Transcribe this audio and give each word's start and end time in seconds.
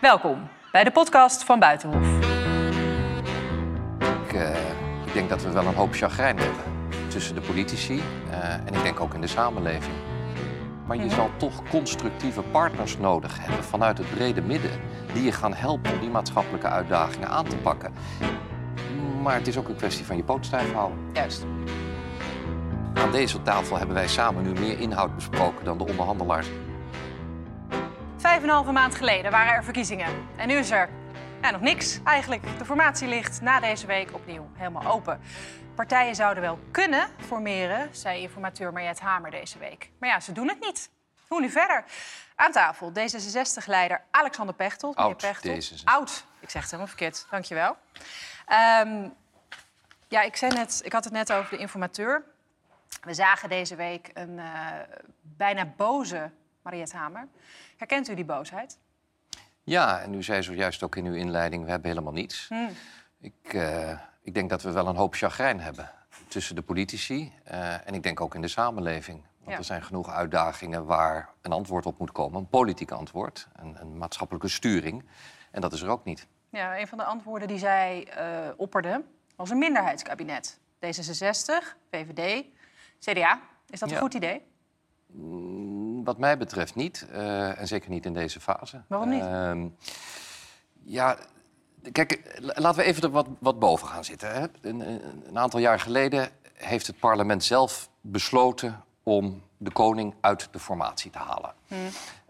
Welkom 0.00 0.48
bij 0.72 0.84
de 0.84 0.90
podcast 0.90 1.44
van 1.44 1.58
Buitenhof. 1.58 2.06
Ik, 3.98 4.32
uh, 4.32 4.50
ik 5.06 5.12
denk 5.12 5.28
dat 5.28 5.42
we 5.42 5.50
wel 5.50 5.66
een 5.66 5.74
hoop 5.74 5.94
chagrijn 5.94 6.38
hebben 6.38 6.62
tussen 7.08 7.34
de 7.34 7.40
politici 7.40 7.94
uh, 7.94 8.54
en 8.54 8.74
ik 8.74 8.82
denk 8.82 9.00
ook 9.00 9.14
in 9.14 9.20
de 9.20 9.26
samenleving. 9.26 9.94
Maar 10.86 10.96
je 10.96 11.10
zal 11.10 11.30
toch 11.36 11.62
constructieve 11.68 12.42
partners 12.42 12.98
nodig 12.98 13.38
hebben 13.40 13.64
vanuit 13.64 13.98
het 13.98 14.14
brede 14.14 14.42
midden 14.42 14.70
die 15.12 15.22
je 15.22 15.32
gaan 15.32 15.54
helpen 15.54 15.92
om 15.92 16.00
die 16.00 16.10
maatschappelijke 16.10 16.68
uitdagingen 16.68 17.28
aan 17.28 17.46
te 17.48 17.56
pakken. 17.56 17.92
Maar 19.22 19.34
het 19.34 19.46
is 19.46 19.58
ook 19.58 19.68
een 19.68 19.76
kwestie 19.76 20.04
van 20.04 20.16
je 20.16 20.24
poot 20.24 20.46
stijf 20.46 20.72
houden. 20.72 20.98
Juist. 21.12 21.44
Aan 22.94 23.12
deze 23.12 23.42
tafel 23.42 23.76
hebben 23.76 23.94
wij 23.94 24.08
samen 24.08 24.42
nu 24.42 24.60
meer 24.60 24.80
inhoud 24.80 25.14
besproken 25.14 25.64
dan 25.64 25.78
de 25.78 25.86
onderhandelaars. 25.86 26.48
Vijf 28.40 28.52
en 28.52 28.56
een 28.58 28.64
halve 28.64 28.80
maand 28.80 28.94
geleden 28.94 29.30
waren 29.30 29.52
er 29.52 29.64
verkiezingen. 29.64 30.28
En 30.36 30.48
nu 30.48 30.54
is 30.54 30.70
er 30.70 30.88
ja, 31.42 31.50
nog 31.50 31.60
niks 31.60 31.98
eigenlijk. 32.04 32.58
De 32.58 32.64
formatie 32.64 33.08
ligt 33.08 33.40
na 33.40 33.60
deze 33.60 33.86
week 33.86 34.14
opnieuw 34.14 34.50
helemaal 34.54 34.92
open. 34.92 35.20
Partijen 35.74 36.14
zouden 36.14 36.42
wel 36.42 36.58
kunnen 36.70 37.08
formeren, 37.26 37.88
zei 37.94 38.20
informateur 38.20 38.72
Mariette 38.72 39.02
Hamer 39.02 39.30
deze 39.30 39.58
week. 39.58 39.90
Maar 39.98 40.08
ja, 40.08 40.20
ze 40.20 40.32
doen 40.32 40.48
het 40.48 40.60
niet. 40.60 40.90
Hoe 41.28 41.40
nu 41.40 41.50
verder? 41.50 41.84
Aan 42.34 42.52
tafel 42.52 42.92
D66-leider 42.92 44.02
Alexander 44.10 44.54
Pechtold. 44.54 44.96
Oud 44.96 45.16
Pechtold. 45.16 45.72
D66. 45.72 45.84
Oud. 45.84 46.24
Ik 46.40 46.50
zeg 46.50 46.62
het 46.62 46.70
helemaal 46.70 46.94
verkeerd. 46.94 47.26
Dankjewel. 47.30 47.76
Um, 48.82 49.14
ja, 50.08 50.22
ik, 50.22 50.36
zei 50.36 50.52
net, 50.52 50.80
ik 50.84 50.92
had 50.92 51.04
het 51.04 51.12
net 51.12 51.32
over 51.32 51.50
de 51.50 51.58
informateur. 51.58 52.22
We 53.02 53.14
zagen 53.14 53.48
deze 53.48 53.76
week 53.76 54.10
een 54.14 54.38
uh, 54.38 54.44
bijna 55.20 55.64
boze 55.76 56.30
Mariette 56.62 56.96
Hamer. 56.96 57.28
Herkent 57.76 58.08
u 58.08 58.14
die 58.14 58.24
boosheid? 58.24 58.78
Ja, 59.62 60.00
en 60.00 60.14
u 60.14 60.22
zei 60.22 60.42
zojuist 60.42 60.82
ook 60.82 60.96
in 60.96 61.06
uw 61.06 61.14
inleiding, 61.14 61.64
we 61.64 61.70
hebben 61.70 61.90
helemaal 61.90 62.12
niets. 62.12 62.48
Hmm. 62.48 62.70
Ik, 63.20 63.52
uh, 63.52 63.98
ik 64.22 64.34
denk 64.34 64.50
dat 64.50 64.62
we 64.62 64.70
wel 64.72 64.86
een 64.86 64.96
hoop 64.96 65.14
chagrijn 65.14 65.60
hebben 65.60 65.90
tussen 66.28 66.54
de 66.54 66.62
politici 66.62 67.32
uh, 67.50 67.88
en 67.88 67.94
ik 67.94 68.02
denk 68.02 68.20
ook 68.20 68.34
in 68.34 68.40
de 68.40 68.48
samenleving. 68.48 69.22
Want 69.38 69.50
ja. 69.50 69.56
er 69.56 69.64
zijn 69.64 69.82
genoeg 69.82 70.10
uitdagingen 70.10 70.84
waar 70.84 71.28
een 71.40 71.52
antwoord 71.52 71.86
op 71.86 71.98
moet 71.98 72.12
komen. 72.12 72.40
Een 72.40 72.48
politiek 72.48 72.90
antwoord, 72.90 73.48
een, 73.56 73.76
een 73.80 73.98
maatschappelijke 73.98 74.48
sturing. 74.48 75.04
En 75.50 75.60
dat 75.60 75.72
is 75.72 75.82
er 75.82 75.88
ook 75.88 76.04
niet. 76.04 76.26
Ja, 76.48 76.78
een 76.78 76.86
van 76.88 76.98
de 76.98 77.04
antwoorden 77.04 77.48
die 77.48 77.58
zij 77.58 78.08
uh, 78.18 78.48
opperde 78.56 79.04
was 79.36 79.50
een 79.50 79.58
minderheidskabinet. 79.58 80.58
D66, 80.86 81.76
VVD, 81.90 82.44
CDA. 83.00 83.40
Is 83.68 83.78
dat 83.78 83.88
een 83.88 83.94
Ja. 83.94 84.00
goed 84.00 84.14
idee? 84.14 84.42
Wat 86.04 86.18
mij 86.18 86.38
betreft 86.38 86.74
niet. 86.74 87.06
eh, 87.12 87.60
en 87.60 87.66
zeker 87.66 87.90
niet 87.90 88.06
in 88.06 88.12
deze 88.12 88.40
fase. 88.40 88.82
Waarom 88.86 89.08
niet? 89.08 89.20
Ehm, 89.20 89.68
ja, 90.82 91.16
kijk, 91.92 92.38
laten 92.38 92.80
we 92.80 92.86
even 92.86 93.02
er 93.02 93.10
wat, 93.10 93.26
wat 93.38 93.58
boven 93.58 93.88
gaan 93.88 94.04
zitten. 94.04 94.32
Hè. 94.32 94.46
Een, 94.60 94.80
een, 95.28 95.38
aantal 95.38 95.60
jaar 95.60 95.80
geleden 95.80 96.28
heeft 96.54 96.86
het 96.86 96.98
parlement 96.98 97.44
zelf 97.44 97.88
besloten 98.00 98.84
om 99.02 99.42
de 99.56 99.72
koning 99.72 100.14
uit 100.20 100.48
de 100.50 100.58
formatie 100.58 101.10
te 101.10 101.18
halen. 101.18 101.54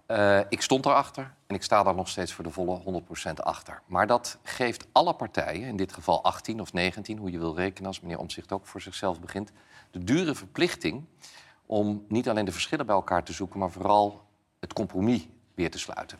Eh, 0.06 0.40
ik 0.48 0.62
stond 0.62 0.86
erachter 0.86 1.34
en 1.46 1.54
ik 1.54 1.62
sta 1.62 1.82
daar 1.82 1.94
nog 1.94 2.08
steeds 2.08 2.32
voor 2.32 2.44
de 2.44 2.50
volle 2.50 3.02
100% 3.28 3.32
achter. 3.34 3.82
Maar 3.86 4.06
dat 4.06 4.38
geeft 4.42 4.86
alle 4.92 5.14
partijen, 5.14 5.68
in 5.68 5.76
dit 5.76 5.92
geval 5.92 6.24
18 6.24 6.60
of 6.60 6.72
19, 6.72 7.18
hoe 7.18 7.30
je 7.30 7.38
wil 7.38 7.56
rekenen 7.56 7.86
als 7.86 8.00
meneer 8.00 8.18
Omtzigt 8.18 8.52
ook 8.52 8.66
voor 8.66 8.80
zichzelf 8.80 9.20
begint, 9.20 9.52
de 9.90 10.04
dure 10.04 10.34
verplichting 10.34 11.04
om 11.70 12.04
niet 12.08 12.28
alleen 12.28 12.44
de 12.44 12.52
verschillen 12.52 12.86
bij 12.86 12.94
elkaar 12.94 13.24
te 13.24 13.32
zoeken, 13.32 13.58
maar 13.58 13.70
vooral 13.70 14.26
het 14.60 14.72
compromis 14.72 15.28
weer 15.54 15.70
te 15.70 15.78
sluiten. 15.78 16.18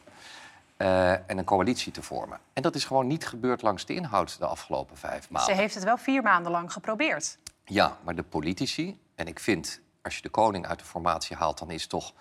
Eh, 0.76 1.12
en 1.12 1.38
een 1.38 1.44
coalitie 1.44 1.92
te 1.92 2.02
vormen. 2.02 2.38
En 2.52 2.62
dat 2.62 2.74
is 2.74 2.84
gewoon 2.84 3.06
niet 3.06 3.26
gebeurd 3.26 3.62
langs 3.62 3.86
de 3.86 3.94
inhoud 3.94 4.38
de 4.38 4.46
afgelopen 4.46 4.96
vijf 4.96 5.30
maanden. 5.30 5.54
Ze 5.54 5.60
heeft 5.60 5.74
het 5.74 5.84
wel 5.84 5.96
vier 5.96 6.22
maanden 6.22 6.52
lang 6.52 6.72
geprobeerd. 6.72 7.38
Ja, 7.64 7.98
maar 8.04 8.14
de 8.14 8.22
politici, 8.22 9.00
en 9.14 9.26
ik 9.26 9.40
vind 9.40 9.80
als 10.02 10.16
je 10.16 10.22
de 10.22 10.28
koning 10.28 10.66
uit 10.66 10.78
de 10.78 10.84
formatie 10.84 11.36
haalt, 11.36 11.58
dan 11.58 11.70
is 11.70 11.86
toch 11.86 12.12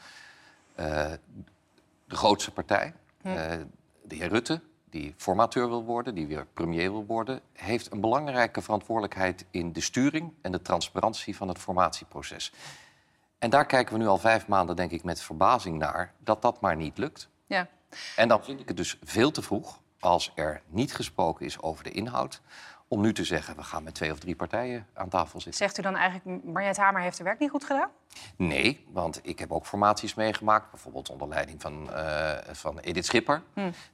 eh, 0.76 1.12
de 2.06 2.16
grootste 2.16 2.52
partij, 2.52 2.94
eh, 3.22 3.34
de 4.02 4.16
heer 4.16 4.30
Rutte, 4.30 4.62
die 4.90 5.14
formateur 5.18 5.68
wil 5.68 5.84
worden, 5.84 6.16
die 6.16 6.28
weer 6.28 6.46
premier 6.54 6.92
wil 6.92 7.06
worden, 7.06 7.42
heeft 7.54 7.92
een 7.92 8.02
belangrijke 8.02 8.62
verantwoordelijkheid 8.62 9.46
in 9.52 9.74
de 9.74 9.82
sturing 9.82 10.34
en 10.42 10.52
de 10.52 10.62
transparantie 10.62 11.36
van 11.36 11.48
het 11.48 11.58
formatieproces. 11.58 12.52
En 13.40 13.50
daar 13.50 13.66
kijken 13.66 13.94
we 13.94 14.00
nu 14.00 14.08
al 14.08 14.18
vijf 14.18 14.48
maanden, 14.48 14.76
denk 14.76 14.92
ik, 14.92 15.04
met 15.04 15.22
verbazing 15.22 15.78
naar 15.78 16.14
dat 16.18 16.42
dat 16.42 16.62
maar 16.62 16.76
niet 16.76 16.98
lukt. 16.98 17.30
Ja. 17.46 17.68
En 18.16 18.28
dan 18.28 18.44
vind 18.44 18.60
ik 18.60 18.68
het 18.68 18.78
dus 18.78 18.98
veel 19.04 19.32
te 19.32 19.42
vroeg, 19.42 19.80
als 20.00 20.32
er 20.36 20.62
niet 20.68 20.94
gesproken 20.94 21.46
is 21.46 21.62
over 21.62 21.84
de 21.84 21.92
inhoud, 21.92 22.42
om 22.92 23.02
nu 23.02 23.14
te 23.14 23.24
zeggen, 23.24 23.56
we 23.56 23.64
gaan 23.64 23.84
met 23.84 23.94
twee 23.96 24.12
of 24.12 24.20
drie 24.20 24.36
partijen 24.36 24.88
aan 24.94 25.10
tafel 25.10 25.42
zitten. 25.42 25.54
Zegt 25.60 25.78
u 25.78 25.82
dan 25.82 25.96
eigenlijk, 25.96 26.44
Mariette 26.44 26.82
Hamer 26.82 27.02
heeft 27.02 27.18
haar 27.18 27.28
werk 27.28 27.40
niet 27.40 27.50
goed 27.50 27.64
gedaan? 27.64 27.90
Nee, 28.36 28.86
want 28.92 29.20
ik 29.24 29.40
heb 29.40 29.52
ook 29.52 29.66
formaties 29.66 30.14
meegemaakt, 30.14 30.72
bijvoorbeeld 30.72 31.10
onder 31.10 31.28
leiding 31.28 31.62
van, 31.62 31.94
eh, 31.94 32.38
van 32.52 32.80
Edith 32.80 33.06
Schipper, 33.06 33.42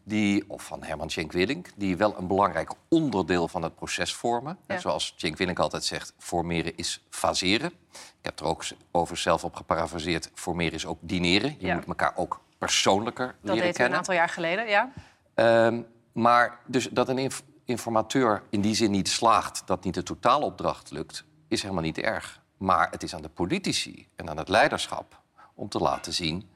die, 0.03 0.43
of 0.49 0.63
van 0.63 0.83
Herman 0.83 1.07
Tjenk 1.07 1.31
Willink, 1.31 1.69
die 1.75 1.97
wel 1.97 2.17
een 2.17 2.27
belangrijk 2.27 2.71
onderdeel 2.89 3.47
van 3.47 3.61
het 3.63 3.75
proces 3.75 4.13
vormen. 4.15 4.57
Ja. 4.67 4.75
En 4.75 4.81
zoals 4.81 5.11
Tjenk 5.17 5.37
Willink 5.37 5.59
altijd 5.59 5.83
zegt, 5.83 6.13
formeren 6.17 6.77
is 6.77 7.05
faseren. 7.09 7.71
Ik 7.91 8.21
heb 8.21 8.39
er 8.39 8.45
ook 8.45 8.63
over 8.91 9.17
zelf 9.17 9.43
op 9.43 9.55
geparafraseerd, 9.55 10.31
formeren 10.33 10.73
is 10.73 10.85
ook 10.85 10.97
dineren. 11.01 11.55
Je 11.59 11.65
Ja. 11.67 11.75
moet 11.75 11.85
elkaar 11.87 12.13
ook 12.15 12.41
persoonlijker 12.57 13.25
Dat 13.27 13.35
leren 13.41 13.55
deed 13.55 13.63
u 13.63 13.67
een 13.67 13.73
kennen. 13.73 13.97
aantal 13.97 14.13
jaar 14.13 14.29
geleden, 14.29 14.67
ja. 14.67 14.91
Ehm, 15.33 15.81
maar 16.11 16.59
dus 16.65 16.89
dat 16.89 17.09
een 17.09 17.31
informateur 17.65 18.43
in 18.49 18.61
die 18.61 18.75
zin 18.75 18.91
niet 18.91 19.09
slaagt, 19.09 19.63
dat 19.65 19.83
niet 19.83 19.93
de 19.93 20.03
totaalopdracht 20.03 20.91
lukt, 20.91 21.23
is 21.47 21.61
helemaal 21.61 21.83
niet 21.83 21.97
erg. 21.97 22.41
Maar 22.57 22.91
het 22.91 23.03
is 23.03 23.15
aan 23.15 23.21
de 23.21 23.29
politici 23.29 24.07
en 24.15 24.29
aan 24.29 24.37
het 24.37 24.49
leiderschap 24.49 25.21
om 25.53 25.69
te 25.69 25.79
laten 25.79 26.13
zien 26.13 26.49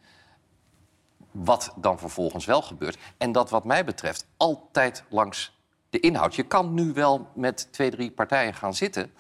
wat 1.32 1.74
dan 1.76 2.00
vervolgens 2.00 2.46
wel 2.46 2.62
gebeurt. 2.62 2.98
En 3.18 3.32
dat 3.32 3.50
wat 3.50 3.64
mij 3.64 3.86
betreft 3.86 4.26
altijd 4.38 5.04
langs 5.10 5.58
de 5.90 6.00
inhoud. 6.00 6.36
Je 6.36 6.44
kan 6.44 6.74
nu 6.74 6.94
wel 6.94 7.28
met 7.34 7.68
twee, 7.72 7.90
drie 7.90 8.12
partijen 8.12 8.54
gaan 8.54 8.74
zitten, 8.74 9.14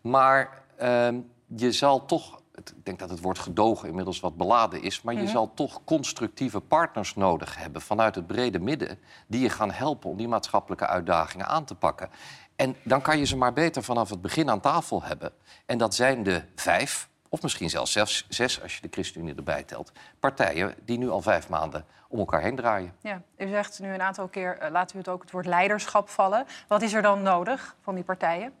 maar 0.00 0.62
ehm, 0.76 1.20
je 1.46 1.72
zal 1.72 2.04
toch. 2.04 2.40
Het- 2.58 2.74
Ik 2.76 2.84
denk 2.84 2.98
dat 2.98 3.10
het 3.10 3.20
woord 3.20 3.38
gedogen 3.38 3.88
inmiddels 3.88 4.20
wat 4.20 4.36
beladen 4.36 4.82
is. 4.82 5.02
Maar 5.02 5.14
je 5.14 5.26
zal 5.28 5.54
toch 5.54 5.80
constructieve 5.84 6.60
partners 6.60 7.14
nodig 7.14 7.56
hebben 7.56 7.82
vanuit 7.82 8.14
het 8.14 8.26
brede 8.26 8.58
midden. 8.58 8.98
die 9.26 9.40
je 9.40 9.50
gaan 9.50 9.70
helpen 9.70 10.10
om 10.10 10.16
die 10.16 10.28
maatschappelijke 10.28 10.86
uitdagingen 10.86 11.46
aan 11.46 11.64
te 11.64 11.74
pakken. 11.74 12.10
En 12.56 12.76
dan 12.82 13.00
kan 13.02 13.18
je 13.18 13.24
ze 13.24 13.36
maar 13.36 13.52
beter 13.52 13.82
vanaf 13.82 14.10
het 14.10 14.20
begin 14.22 14.50
aan 14.50 14.60
tafel 14.60 15.02
hebben. 15.02 15.32
En 15.66 15.78
dat 15.78 15.94
zijn 15.94 16.22
de 16.22 16.42
vijf, 16.54 17.08
of 17.28 17.42
misschien 17.42 17.70
zelfs 17.70 17.92
zes, 17.92 18.26
zes 18.28 18.62
als 18.62 18.74
je 18.74 18.80
de 18.80 18.88
ChristenUnie 18.90 19.34
erbij 19.34 19.62
telt. 19.62 19.92
partijen 20.20 20.74
die 20.84 20.98
nu 20.98 21.10
al 21.10 21.20
vijf 21.22 21.48
maanden 21.48 21.84
om 22.08 22.18
elkaar 22.18 22.40
heen 22.42 22.56
draaien. 22.56 22.94
ja. 23.00 23.22
U 23.36 23.48
zegt 23.48 23.78
nu 23.80 23.94
een 23.94 24.02
aantal 24.02 24.28
keer, 24.28 24.58
eh, 24.58 24.70
laat 24.70 24.94
u 24.94 24.98
het 24.98 25.08
ook 25.08 25.22
het 25.22 25.30
woord 25.30 25.46
leiderschap 25.46 26.08
vallen. 26.08 26.46
Wat 26.68 26.82
is 26.82 26.92
er 26.92 27.02
dan 27.02 27.22
nodig 27.22 27.76
van 27.82 27.94
die 27.94 28.04
partijen? 28.04 28.52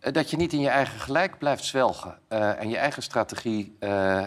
Eh, 0.00 0.12
Dat 0.12 0.30
je 0.30 0.36
niet 0.36 0.52
in 0.52 0.60
je 0.60 0.68
eigen 0.68 1.00
gelijk 1.00 1.38
blijft 1.38 1.64
zwelgen. 1.64 2.18
eh, 2.28 2.60
en 2.60 2.68
je 2.68 2.76
eigen 2.76 3.02
strategie 3.02 3.76
eh, 3.78 4.22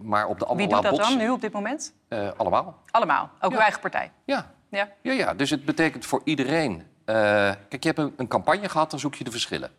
maar 0.00 0.26
op 0.26 0.38
de 0.38 0.44
ander 0.44 0.66
Wie 0.66 0.74
doet 0.74 0.82
dat 0.82 0.96
dan 0.96 1.16
nu 1.16 1.30
op 1.30 1.40
dit 1.40 1.52
moment? 1.52 1.92
Allemaal. 2.36 2.82
Allemaal, 2.90 3.30
ook 3.40 3.52
uw 3.52 3.58
eigen 3.58 3.80
partij. 3.80 4.10
Ja. 4.24 4.50
Ja. 4.68 4.88
Ja, 5.02 5.12
ja, 5.12 5.34
dus 5.34 5.50
het 5.50 5.64
betekent 5.64 6.06
voor 6.06 6.20
iedereen. 6.24 6.86
kijk, 7.04 7.82
je 7.82 7.88
hebt 7.88 7.98
een, 7.98 8.12
een 8.16 8.28
campagne 8.28 8.68
gehad, 8.68 8.90
dan 8.90 9.00
zoek 9.00 9.14
je 9.14 9.24
de 9.24 9.30
verschillen. 9.30 9.70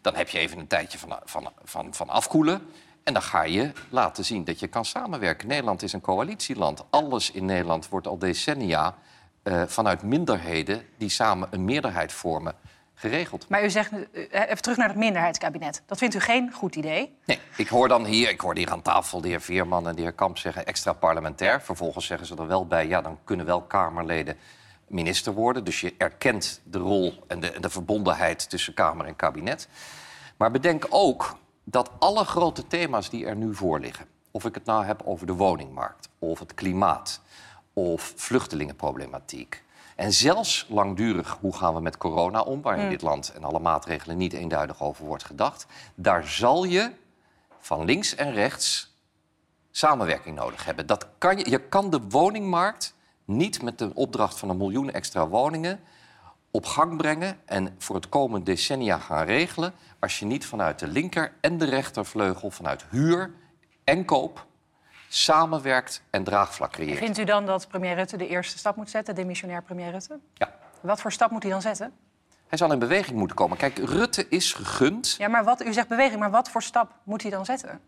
Dan 0.00 0.14
heb 0.14 0.28
je 0.28 0.38
even 0.38 0.58
een 0.58 0.66
tijdje 0.66 0.98
van, 0.98 1.18
van, 1.24 1.52
van, 1.64 1.94
van 1.94 2.08
afkoelen. 2.08 2.62
En 3.04 3.12
dan 3.12 3.22
ga 3.22 3.42
je 3.42 3.72
laten 3.88 4.24
zien 4.24 4.44
dat 4.44 4.60
je 4.60 4.66
kan 4.66 4.84
samenwerken. 4.84 5.48
Nederland 5.48 5.82
is 5.82 5.92
een 5.92 6.00
coalitieland. 6.00 6.84
Alles 6.90 7.30
in 7.30 7.44
Nederland 7.44 7.88
wordt 7.88 8.06
al 8.06 8.18
decennia 8.18 8.94
vanuit 9.66 10.02
minderheden 10.02 10.82
die 10.98 11.08
samen 11.08 11.48
een 11.50 11.64
meerderheid 11.64 12.12
vormen 12.12 12.54
geregeld. 12.94 13.48
Maar 13.48 13.64
u 13.64 13.70
zegt, 13.70 13.90
nu, 13.90 14.08
eh, 14.12 14.40
even 14.40 14.62
terug 14.62 14.76
naar 14.76 14.88
het 14.88 14.96
minderheidskabinet. 14.96 15.82
Dat 15.86 15.98
vindt 15.98 16.14
u 16.14 16.20
geen 16.20 16.52
goed 16.52 16.76
idee? 16.76 17.16
Nee, 17.24 17.38
ik 17.56 17.68
hoor 17.68 17.88
dan 17.88 18.04
hier, 18.04 18.30
ik 18.30 18.40
hoor 18.40 18.56
hier 18.56 18.70
aan 18.70 18.82
tafel 18.82 19.20
de 19.20 19.28
heer 19.28 19.40
Veerman 19.40 19.88
en 19.88 19.94
de 19.94 20.02
heer 20.02 20.12
Kamp 20.12 20.38
zeggen 20.38 20.66
extra 20.66 20.92
parlementair. 20.92 21.62
Vervolgens 21.62 22.06
zeggen 22.06 22.26
ze 22.26 22.36
er 22.36 22.46
wel 22.46 22.66
bij, 22.66 22.86
ja, 22.86 23.00
dan 23.00 23.18
kunnen 23.24 23.46
wel 23.46 23.62
Kamerleden 23.62 24.36
minister 24.86 25.32
worden. 25.32 25.64
Dus 25.64 25.80
je 25.80 25.94
erkent 25.98 26.60
de 26.64 26.78
rol 26.78 27.24
en 27.26 27.40
de, 27.40 27.50
en 27.50 27.60
de 27.62 27.70
verbondenheid 27.70 28.50
tussen 28.50 28.74
Kamer 28.74 29.06
en 29.06 29.16
kabinet. 29.16 29.68
Maar 30.36 30.50
bedenk 30.50 30.86
ook 30.90 31.36
dat 31.64 31.90
alle 31.98 32.24
grote 32.24 32.66
thema's 32.66 33.10
die 33.10 33.26
er 33.26 33.36
nu 33.36 33.54
voor 33.54 33.80
liggen, 33.80 34.06
of 34.30 34.44
ik 34.44 34.54
het 34.54 34.64
nou 34.64 34.84
heb 34.84 35.02
over 35.04 35.26
de 35.26 35.32
woningmarkt, 35.32 36.08
of 36.18 36.38
het 36.38 36.54
klimaat, 36.54 37.20
of 37.72 38.12
vluchtelingenproblematiek. 38.16 39.62
En 40.02 40.12
zelfs 40.12 40.66
langdurig, 40.68 41.36
hoe 41.40 41.56
gaan 41.56 41.74
we 41.74 41.80
met 41.80 41.96
corona 41.96 42.40
om, 42.40 42.62
waar 42.62 42.78
in 42.78 42.88
dit 42.88 43.02
land 43.02 43.32
en 43.32 43.44
alle 43.44 43.58
maatregelen 43.58 44.16
niet 44.16 44.32
eenduidig 44.32 44.82
over 44.82 45.04
wordt 45.04 45.24
gedacht. 45.24 45.66
Daar 45.94 46.26
zal 46.26 46.64
je 46.64 46.92
van 47.58 47.84
links 47.84 48.14
en 48.14 48.32
rechts 48.32 48.96
samenwerking 49.70 50.36
nodig 50.36 50.64
hebben. 50.64 50.86
Dat 50.86 51.08
kan 51.18 51.38
je, 51.38 51.50
je 51.50 51.68
kan 51.68 51.90
de 51.90 52.00
woningmarkt 52.08 52.94
niet 53.24 53.62
met 53.62 53.78
de 53.78 53.90
opdracht 53.94 54.38
van 54.38 54.48
een 54.48 54.56
miljoen 54.56 54.90
extra 54.90 55.28
woningen 55.28 55.80
op 56.50 56.66
gang 56.66 56.96
brengen 56.96 57.40
en 57.44 57.74
voor 57.78 57.94
het 57.94 58.08
komende 58.08 58.44
decennia 58.44 58.98
gaan 58.98 59.24
regelen 59.24 59.72
als 59.98 60.18
je 60.18 60.26
niet 60.26 60.46
vanuit 60.46 60.78
de 60.78 60.88
linker 60.88 61.32
en 61.40 61.58
de 61.58 61.64
rechtervleugel, 61.64 62.50
vanuit 62.50 62.84
huur 62.90 63.34
en 63.84 64.04
koop, 64.04 64.46
samenwerkt 65.14 66.02
en 66.10 66.24
draagvlak 66.24 66.72
creëert. 66.72 66.98
Vindt 66.98 67.18
u 67.18 67.24
dan 67.24 67.46
dat 67.46 67.68
premier 67.68 67.94
Rutte 67.94 68.16
de 68.16 68.28
eerste 68.28 68.58
stap 68.58 68.76
moet 68.76 68.90
zetten, 68.90 69.14
demissionair 69.14 69.62
premier 69.62 69.90
Rutte? 69.90 70.18
Ja. 70.34 70.54
Wat 70.80 71.00
voor 71.00 71.12
stap 71.12 71.30
moet 71.30 71.42
hij 71.42 71.52
dan 71.52 71.62
zetten? 71.62 71.92
Hij 72.48 72.58
zal 72.58 72.72
in 72.72 72.78
beweging 72.78 73.18
moeten 73.18 73.36
komen. 73.36 73.56
Kijk, 73.56 73.78
Rutte 73.78 74.28
is 74.28 74.52
gegund 74.52 75.14
Ja, 75.18 75.28
maar 75.28 75.44
wat, 75.44 75.64
u 75.64 75.72
zegt 75.72 75.88
beweging, 75.88 76.20
maar 76.20 76.30
wat 76.30 76.50
voor 76.50 76.62
stap 76.62 76.92
moet 77.04 77.22
hij 77.22 77.30
dan 77.30 77.44
zetten? 77.44 77.80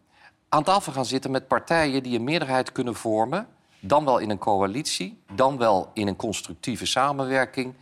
aan 0.48 0.62
tafel 0.62 0.92
gaan 0.92 1.06
zitten 1.06 1.30
met 1.30 1.48
partijen 1.48 2.02
die 2.02 2.18
een 2.18 2.24
meerderheid 2.24 2.72
kunnen 2.72 2.94
vormen. 2.94 3.46
Dan 3.80 4.04
wel 4.04 4.18
in 4.18 4.30
een 4.30 4.38
coalitie, 4.38 5.22
dan 5.32 5.58
wel 5.58 5.90
in 5.94 6.08
een 6.08 6.16
constructieve 6.16 6.86
samenwerking. 6.86 7.74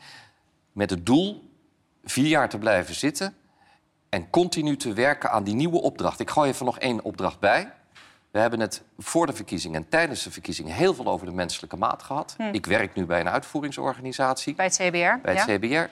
Met 0.73 0.91
het 0.91 1.07
doel 1.07 1.51
vier 2.05 2.27
jaar 2.27 2.49
te 2.49 2.59
blijven 2.59 2.95
zitten 2.95 3.35
en 4.09 4.31
continu 4.31 4.77
te 4.77 4.93
werken 4.93 5.31
aan 5.31 5.45
die 5.45 5.55
nieuwe 5.55 5.81
opdracht. 5.81 6.21
Ik 6.21 6.31
gooi 6.31 6.51
even 6.51 6.65
nog 6.65 6.79
één 6.79 7.05
opdracht 7.05 7.39
bij. 7.39 7.73
We 8.33 8.39
hebben 8.39 8.61
het 8.61 8.83
voor 8.99 9.27
de 9.27 9.33
verkiezingen 9.33 9.83
en 9.83 9.89
tijdens 9.89 10.23
de 10.23 10.31
verkiezingen 10.31 10.75
heel 10.75 10.95
veel 10.95 11.07
over 11.07 11.27
de 11.27 11.33
menselijke 11.33 11.77
maat 11.77 12.03
gehad. 12.03 12.37
Ik 12.53 12.67
werk 12.67 12.95
nu 12.95 13.07
bij 13.07 13.21
een 13.21 13.29
uitvoeringsorganisatie, 13.29 14.55
Bij 14.55 14.65
het 14.65 14.75
CBR? 14.75 15.21
bij 15.23 15.35
het 15.35 15.47
ja? 15.47 15.57
CBR. 15.57 15.91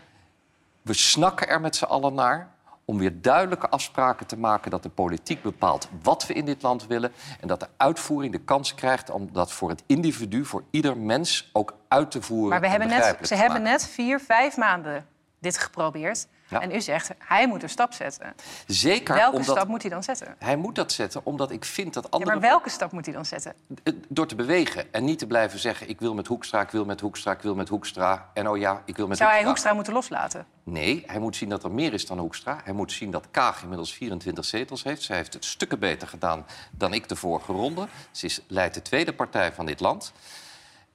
We 0.82 0.92
snakken 0.92 1.48
er 1.48 1.60
met 1.60 1.76
z'n 1.76 1.84
allen 1.84 2.14
naar 2.14 2.48
om 2.84 2.98
weer 2.98 3.20
duidelijke 3.20 3.68
afspraken 3.68 4.26
te 4.26 4.36
maken 4.36 4.70
dat 4.70 4.82
de 4.82 4.88
politiek 4.88 5.42
bepaalt 5.42 5.88
wat 6.02 6.26
we 6.26 6.34
in 6.34 6.44
dit 6.44 6.62
land 6.62 6.86
willen 6.86 7.12
en 7.40 7.48
dat 7.48 7.60
de 7.60 7.68
uitvoering 7.76 8.32
de 8.32 8.40
kans 8.40 8.74
krijgt 8.74 9.10
om 9.10 9.28
dat 9.32 9.52
voor 9.52 9.68
het 9.68 9.82
individu, 9.86 10.44
voor 10.44 10.62
ieder 10.70 10.96
mens 10.96 11.50
ook 11.52 11.74
uit 11.88 12.10
te 12.10 12.22
voeren. 12.22 12.48
Maar 12.48 12.60
we 12.60 12.66
en 12.66 12.70
hebben 12.70 12.88
net, 12.88 13.28
ze 13.28 13.34
hebben 13.34 13.62
net 13.62 13.86
vier, 13.86 14.20
vijf 14.20 14.56
maanden 14.56 15.06
dit 15.38 15.58
geprobeerd. 15.58 16.26
Ja. 16.50 16.60
En 16.60 16.74
u 16.74 16.80
zegt, 16.80 17.10
hij 17.18 17.48
moet 17.48 17.62
een 17.62 17.68
stap 17.68 17.92
zetten. 17.92 18.34
Zeker 18.66 19.14
Welke 19.14 19.36
omdat 19.36 19.56
stap 19.56 19.68
moet 19.68 19.82
hij 19.82 19.90
dan 19.90 20.02
zetten? 20.02 20.34
hij 20.38 20.56
moet 20.56 20.74
dat 20.74 20.92
zetten, 20.92 21.20
omdat 21.24 21.50
ik 21.50 21.64
vind 21.64 21.94
dat 21.94 22.02
Ja, 22.04 22.10
andere 22.10 22.30
maar 22.32 22.40
welke 22.40 22.70
stap 22.70 22.92
moet 22.92 23.04
hij 23.04 23.14
dan 23.14 23.24
zetten? 23.24 23.54
Eh, 23.82 23.92
Door 24.08 24.26
te 24.26 24.34
bewegen 24.34 24.92
en 24.92 25.04
niet 25.04 25.18
te 25.18 25.26
blijven 25.26 25.58
zeggen... 25.58 25.88
ik 25.88 26.00
wil 26.00 26.14
met 26.14 26.26
Hoekstra, 26.26 26.60
ik 26.60 26.70
wil 26.70 26.84
met 26.84 27.00
Hoekstra, 27.00 27.32
ik 27.32 27.40
wil 27.40 27.54
met 27.54 27.68
Hoekstra... 27.68 28.30
en 28.34 28.48
oh 28.48 28.58
ja, 28.58 28.82
ik 28.84 28.96
wil 28.96 29.06
met 29.06 29.16
Zou 29.16 29.30
hij 29.30 29.44
Hoekstra. 29.44 29.72
Hoekstra 29.72 29.72
moeten 29.72 29.92
loslaten? 29.92 30.46
Nee, 30.62 31.04
hij 31.06 31.18
moet 31.18 31.36
zien 31.36 31.48
dat 31.48 31.64
er 31.64 31.70
meer 31.70 31.92
is 31.92 32.06
dan 32.06 32.18
Hoekstra. 32.18 32.60
Hij 32.64 32.72
moet 32.72 32.92
zien 32.92 33.10
dat 33.10 33.26
Kaag 33.30 33.62
inmiddels 33.62 33.94
24 33.94 34.44
zetels 34.44 34.82
heeft. 34.82 35.02
Zij 35.02 35.16
heeft 35.16 35.32
het 35.34 35.44
stukken 35.44 35.78
beter 35.78 36.08
gedaan 36.08 36.46
dan 36.70 36.92
ik 36.94 37.08
de 37.08 37.16
vorige 37.16 37.52
ronde. 37.52 37.86
Ze 38.10 38.26
is, 38.26 38.40
leidt 38.46 38.74
de 38.74 38.82
tweede 38.82 39.12
partij 39.12 39.52
van 39.52 39.66
dit 39.66 39.80
land. 39.80 40.12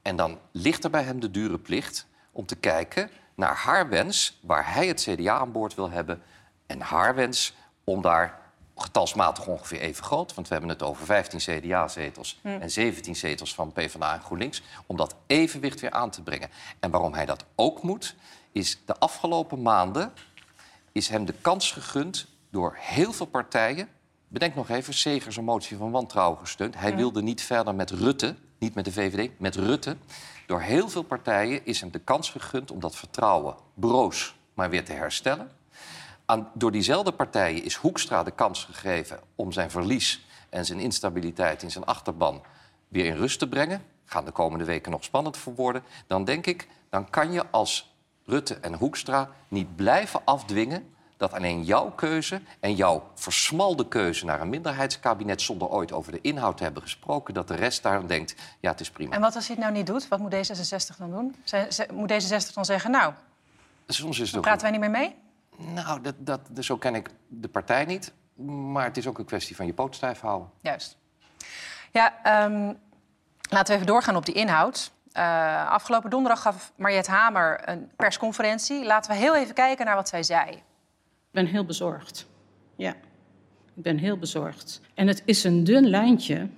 En 0.02 0.16
dan 0.16 0.38
ligt 0.52 0.84
er 0.84 0.90
bij 0.90 1.02
hem 1.02 1.20
de 1.20 1.30
dure 1.30 1.58
plicht 1.58 2.06
om 2.32 2.46
te 2.46 2.56
kijken 2.56 3.10
naar 3.36 3.54
haar 3.54 3.88
wens... 3.88 4.38
waar 4.42 4.74
hij 4.74 4.86
het 4.86 5.02
CDA 5.02 5.38
aan 5.38 5.52
boord 5.52 5.74
wil 5.74 5.90
hebben... 5.90 6.22
en 6.66 6.80
haar 6.80 7.14
wens 7.14 7.54
om 7.84 8.02
daar 8.02 8.38
getalsmatig 8.76 9.46
ongeveer 9.46 9.80
even 9.80 10.04
groot... 10.04 10.34
want 10.34 10.48
we 10.48 10.52
hebben 10.54 10.72
het 10.72 10.82
over 10.82 11.06
15 11.06 11.38
CDA-zetels 11.38 12.40
en 12.42 12.70
17 12.70 13.16
zetels 13.16 13.54
van 13.54 13.72
PvdA 13.72 14.14
en 14.14 14.20
GroenLinks... 14.20 14.62
om 14.86 14.96
dat 14.96 15.16
evenwicht 15.26 15.80
weer 15.80 15.90
aan 15.90 16.10
te 16.10 16.22
brengen. 16.22 16.50
En 16.80 16.90
waarom 16.90 17.14
hij 17.14 17.26
dat 17.26 17.44
ook 17.54 17.82
moet, 17.82 18.14
is 18.52 18.80
de 18.84 18.98
afgelopen 18.98 19.62
maanden... 19.62 20.12
is 20.92 21.08
hem 21.08 21.24
de 21.24 21.34
kans 21.40 21.72
gegund 21.72 22.26
door 22.50 22.76
heel 22.80 23.12
veel 23.12 23.26
partijen... 23.26 23.88
Bedenk 24.28 24.54
nog 24.54 24.68
even, 24.68 24.94
Segers 24.94 25.36
een 25.36 25.44
motie 25.44 25.76
van 25.76 25.90
wantrouwen 25.90 26.38
gesteund. 26.38 26.78
Hij 26.78 26.96
wilde 26.96 27.22
niet 27.22 27.42
verder 27.42 27.74
met 27.74 27.90
Rutte, 27.90 28.34
niet 28.58 28.74
met 28.74 28.84
de 28.84 28.92
VVD, 28.92 29.30
met 29.38 29.54
Rutte. 29.54 29.96
Door 30.46 30.60
heel 30.60 30.88
veel 30.88 31.02
partijen 31.02 31.66
is 31.66 31.80
hem 31.80 31.90
de 31.90 31.98
kans 31.98 32.30
gegund 32.30 32.70
om 32.70 32.80
dat 32.80 32.96
vertrouwen 32.96 33.56
broos 33.74 34.36
maar 34.54 34.70
weer 34.70 34.84
te 34.84 34.92
herstellen. 34.92 35.50
Aan, 36.24 36.50
door 36.54 36.72
diezelfde 36.72 37.12
partijen 37.12 37.62
is 37.62 37.74
Hoekstra 37.74 38.22
de 38.22 38.30
kans 38.30 38.64
gegeven 38.64 39.20
om 39.34 39.52
zijn 39.52 39.70
verlies 39.70 40.26
en 40.48 40.64
zijn 40.64 40.78
instabiliteit 40.78 41.62
in 41.62 41.70
zijn 41.70 41.84
achterban 41.84 42.42
weer 42.88 43.04
in 43.04 43.16
rust 43.16 43.38
te 43.38 43.48
brengen. 43.48 43.82
Gaan 44.04 44.24
de 44.24 44.30
komende 44.30 44.64
weken 44.64 44.90
nog 44.90 45.04
spannend 45.04 45.36
voor 45.36 45.54
worden. 45.54 45.82
Dan 46.06 46.24
denk 46.24 46.46
ik, 46.46 46.68
dan 46.90 47.10
kan 47.10 47.32
je 47.32 47.50
als 47.50 47.94
Rutte 48.24 48.54
en 48.54 48.74
Hoekstra 48.74 49.30
niet 49.48 49.76
blijven 49.76 50.20
afdwingen 50.24 50.94
dat 51.16 51.32
alleen 51.32 51.64
jouw 51.64 51.90
keuze 51.90 52.40
en 52.60 52.74
jouw 52.74 53.02
versmalde 53.14 53.88
keuze 53.88 54.24
naar 54.24 54.40
een 54.40 54.48
minderheidskabinet 54.48 55.42
zonder 55.42 55.68
ooit 55.68 55.92
over 55.92 56.12
de 56.12 56.20
inhoud 56.20 56.56
te 56.56 56.62
hebben 56.62 56.82
gesproken, 56.82 57.34
dat 57.34 57.48
de 57.48 57.54
rest 57.54 57.82
daar 57.82 58.06
denkt, 58.06 58.34
ja, 58.60 58.70
het 58.70 58.80
is 58.80 58.90
prima. 58.90 59.14
En 59.14 59.20
wat 59.20 59.34
als 59.34 59.46
hij 59.46 59.56
het 59.56 59.64
nou 59.64 59.76
niet 59.76 59.86
doet? 59.86 60.08
Wat 60.08 60.18
moet 60.18 60.34
D66 60.34 60.96
dan 60.98 61.10
doen? 61.10 61.36
Ze- 61.44 61.86
moet 61.92 62.12
D66 62.12 62.54
dan 62.54 62.64
zeggen, 62.64 62.90
nou, 62.90 63.12
Soms 63.86 64.18
is 64.18 64.26
het 64.28 64.36
ook 64.36 64.42
praten 64.42 64.62
wij 64.62 64.70
niet 64.70 64.80
meer 64.80 64.90
mee? 64.90 65.14
Nou, 65.56 66.00
dat, 66.00 66.14
dat, 66.18 66.40
dus 66.50 66.66
zo 66.66 66.76
ken 66.76 66.94
ik 66.94 67.10
de 67.28 67.48
partij 67.48 67.84
niet. 67.84 68.12
Maar 68.72 68.84
het 68.84 68.96
is 68.96 69.06
ook 69.06 69.18
een 69.18 69.24
kwestie 69.24 69.56
van 69.56 69.66
je 69.66 69.72
poot 69.72 69.94
stijf 69.94 70.20
houden. 70.20 70.50
Juist. 70.60 70.96
Ja, 71.92 72.14
ehm, 72.22 72.72
laten 73.50 73.66
we 73.66 73.72
even 73.74 73.86
doorgaan 73.86 74.16
op 74.16 74.24
die 74.26 74.34
inhoud. 74.34 74.90
Eh, 75.12 75.70
afgelopen 75.70 76.10
donderdag 76.10 76.42
gaf 76.42 76.72
Mariette 76.76 77.10
Hamer 77.10 77.68
een 77.68 77.90
persconferentie. 77.96 78.84
Laten 78.84 79.10
we 79.10 79.16
heel 79.16 79.36
even 79.36 79.54
kijken 79.54 79.86
naar 79.86 79.94
wat 79.94 80.08
zij 80.08 80.22
zei. 80.22 80.62
Ben 81.36 81.46
heel 81.46 81.64
bezorgd. 81.64 82.26
Ja, 82.76 82.90
ik 83.74 83.82
ben 83.82 83.98
heel 83.98 84.18
bezorgd. 84.18 84.80
En 84.94 85.06
het 85.06 85.22
is 85.24 85.44
een 85.44 85.64
dun 85.64 85.88
lijntje. 85.88 86.48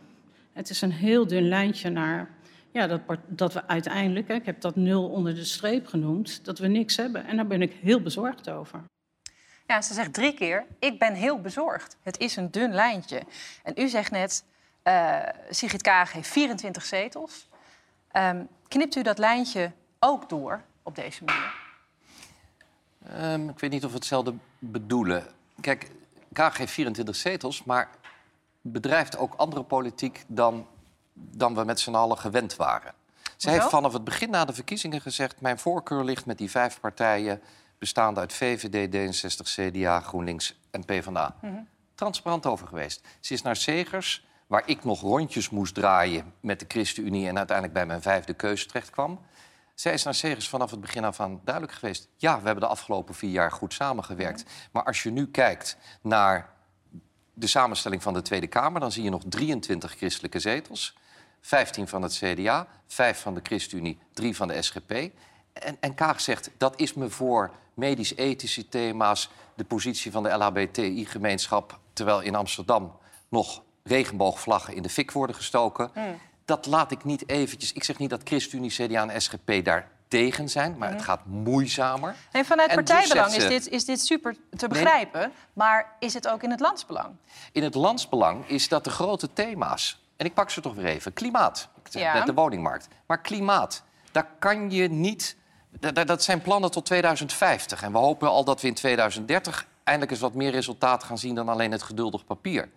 Het 0.52 0.70
is 0.70 0.80
een 0.80 0.92
heel 0.92 1.26
dun 1.26 1.48
lijntje 1.48 1.90
naar 1.90 2.30
ja, 2.70 2.86
dat, 2.86 3.00
dat 3.26 3.52
we 3.52 3.66
uiteindelijk, 3.66 4.28
hè, 4.28 4.34
ik 4.34 4.46
heb 4.46 4.60
dat 4.60 4.76
nul 4.76 5.08
onder 5.08 5.34
de 5.34 5.44
streep 5.44 5.86
genoemd, 5.86 6.44
dat 6.44 6.58
we 6.58 6.66
niks 6.66 6.96
hebben. 6.96 7.26
En 7.26 7.36
daar 7.36 7.46
ben 7.46 7.62
ik 7.62 7.72
heel 7.80 8.00
bezorgd 8.00 8.50
over. 8.50 8.84
Ja, 9.66 9.82
ze 9.82 9.94
zegt 9.94 10.12
drie 10.12 10.34
keer, 10.34 10.66
ik 10.78 10.98
ben 10.98 11.14
heel 11.14 11.40
bezorgd. 11.40 11.96
Het 12.02 12.18
is 12.18 12.36
een 12.36 12.50
dun 12.50 12.74
lijntje. 12.74 13.22
En 13.62 13.72
u 13.76 13.88
zegt 13.88 14.10
net, 14.10 14.44
eh 14.82 15.18
Sigrid 15.50 15.82
Kaag 15.82 16.12
heeft 16.12 16.28
24 16.28 16.84
zetels. 16.84 17.48
Ehm, 18.10 18.44
knipt 18.68 18.96
u 18.96 19.02
dat 19.02 19.18
lijntje 19.18 19.72
ook 19.98 20.28
door 20.28 20.62
op 20.82 20.94
deze 20.94 21.24
manier? 21.24 21.57
Ehm, 23.06 23.48
ik 23.48 23.58
weet 23.58 23.70
niet 23.70 23.84
of 23.84 23.90
we 23.90 23.96
hetzelfde 23.96 24.34
bedoelen. 24.58 25.26
Kijk, 25.60 25.90
heeft 26.32 26.72
24 26.72 27.16
zetels, 27.16 27.64
maar 27.64 27.88
bedrijft 28.60 29.16
ook 29.16 29.34
andere 29.34 29.62
politiek 29.62 30.24
dan, 30.26 30.66
dan 31.12 31.54
we 31.54 31.64
met 31.64 31.80
z'n 31.80 31.94
allen 31.94 32.18
gewend 32.18 32.56
waren. 32.56 32.92
Zij 33.22 33.50
Hoezo? 33.50 33.50
heeft 33.50 33.70
vanaf 33.70 33.92
het 33.92 34.04
begin 34.04 34.30
na 34.30 34.44
de 34.44 34.52
verkiezingen 34.52 35.00
gezegd... 35.00 35.40
mijn 35.40 35.58
voorkeur 35.58 36.04
ligt 36.04 36.26
met 36.26 36.38
die 36.38 36.50
vijf 36.50 36.80
partijen... 36.80 37.40
bestaande 37.78 38.20
uit 38.20 38.32
VVD, 38.32 38.88
D66, 38.94 39.42
CDA, 39.42 40.00
GroenLinks 40.00 40.60
en 40.70 40.84
PvdA. 40.84 41.36
Transparant 41.94 42.46
over 42.46 42.66
geweest. 42.66 43.06
Ze 43.20 43.32
is 43.32 43.42
naar 43.42 43.56
Segers, 43.56 44.26
waar 44.46 44.62
ik 44.66 44.84
nog 44.84 45.00
rondjes 45.00 45.50
moest 45.50 45.74
draaien... 45.74 46.32
met 46.40 46.60
de 46.60 46.66
ChristenUnie 46.68 47.28
en 47.28 47.36
uiteindelijk 47.36 47.76
bij 47.76 47.86
mijn 47.86 48.02
vijfde 48.02 48.34
keuze 48.34 48.66
terecht 48.66 48.90
kwam. 48.90 49.20
Zij 49.80 49.92
is 49.92 50.02
naar 50.02 50.14
Segers 50.14 50.48
vanaf 50.48 50.70
het 50.70 50.80
begin 50.80 51.04
af 51.04 51.20
aan 51.20 51.40
duidelijk 51.44 51.74
geweest. 51.78 52.08
Ja, 52.16 52.38
we 52.38 52.44
hebben 52.44 52.64
de 52.64 52.70
afgelopen 52.70 53.14
vier 53.14 53.30
jaar 53.30 53.52
goed 53.52 53.74
samengewerkt. 53.74 54.44
Maar 54.72 54.84
als 54.84 55.02
je 55.02 55.10
nu 55.10 55.30
kijkt 55.30 55.76
naar 56.00 56.50
de 57.34 57.46
samenstelling 57.46 58.02
van 58.02 58.14
de 58.14 58.22
Tweede 58.22 58.46
Kamer... 58.46 58.80
dan 58.80 58.92
zie 58.92 59.02
je 59.02 59.10
nog 59.10 59.22
23 59.28 59.96
christelijke 59.96 60.38
zetels. 60.38 60.96
15 61.40 61.88
van 61.88 62.02
het 62.02 62.22
CDA, 62.22 62.66
5 62.86 63.20
van 63.20 63.34
de 63.34 63.40
ChristenUnie, 63.42 63.98
3 64.12 64.36
van 64.36 64.48
de 64.48 64.62
SGP. 64.62 64.90
En, 65.52 65.76
en 65.80 65.94
Kaag 65.94 66.20
zegt, 66.20 66.50
dat 66.56 66.80
is 66.80 66.94
me 66.94 67.10
voor 67.10 67.50
medisch-ethische 67.74 68.68
thema's... 68.68 69.30
de 69.54 69.64
positie 69.64 70.10
van 70.10 70.22
de 70.22 70.30
LHBTI-gemeenschap... 70.30 71.78
terwijl 71.92 72.20
in 72.20 72.34
Amsterdam 72.34 72.98
nog 73.28 73.62
regenboogvlaggen 73.82 74.74
in 74.74 74.82
de 74.82 74.90
fik 74.90 75.10
worden 75.10 75.36
gestoken... 75.36 75.90
dat 76.48 76.66
laat 76.66 76.90
ik 76.90 77.04
niet 77.04 77.28
eventjes... 77.28 77.72
Ik 77.72 77.84
zeg 77.84 77.98
niet 77.98 78.10
dat 78.10 78.20
ChristenUnie, 78.24 78.70
CDA 78.70 79.08
en 79.08 79.22
SGP 79.22 79.64
daar 79.64 79.88
tegen 80.08 80.48
zijn... 80.48 80.78
maar 80.78 80.90
het 80.90 81.02
gaat 81.02 81.26
moeizamer. 81.26 82.14
En 82.32 82.44
vanuit 82.44 82.68
En 82.70 82.74
partijbelang 82.74 83.32
is, 83.34 83.46
dit, 83.48 83.68
is 83.68 83.84
dit 83.84 84.00
super 84.00 84.36
te 84.56 84.68
begrijpen. 84.68 85.32
Maar 85.52 85.96
is 85.98 86.14
het 86.14 86.28
ook 86.28 86.42
in 86.42 86.50
het 86.50 86.60
landsbelang? 86.60 87.14
In 87.52 87.62
het 87.62 87.74
landsbelang 87.74 88.48
is 88.48 88.68
dat 88.68 88.84
de 88.84 88.90
grote 88.90 89.32
thema's. 89.32 90.02
En 90.16 90.26
ik 90.26 90.34
pak 90.34 90.50
ze 90.50 90.60
toch 90.60 90.74
weer 90.74 90.84
even. 90.84 91.12
Klimaat. 91.12 91.68
Ja. 91.90 92.14
net 92.14 92.26
de 92.26 92.34
woningmarkt. 92.34 92.88
Maar 93.06 93.20
klimaat, 93.20 93.82
daar 94.12 94.26
kan 94.38 94.70
je 94.70 94.88
niet. 94.88 95.36
da- 95.80 95.90
da- 95.92 96.04
Dat 96.04 96.22
zijn 96.22 96.42
plannen 96.42 96.70
tot 96.70 96.84
2050. 96.86 97.82
En 97.82 97.92
we 97.92 97.98
hopen 97.98 98.28
al 98.30 98.44
dat 98.44 98.60
we 98.60 98.66
in 98.68 98.74
2030 98.74 99.66
eindelijk 99.84 100.12
eens 100.12 100.20
wat 100.20 100.34
meer 100.34 100.50
resultaat 100.50 101.04
gaan 101.04 101.18
zien 101.18 101.34
dan 101.34 101.48
alleen 101.48 101.72
het 101.72 101.82
geduldig 101.82 102.24
papier. 102.24 102.68